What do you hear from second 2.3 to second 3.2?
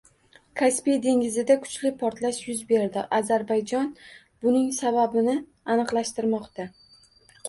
yuz berdi.